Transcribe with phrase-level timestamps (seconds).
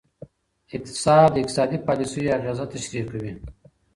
[0.75, 3.33] اقتصاد د اقتصادي پالیسیو اغیزه تشریح کوي.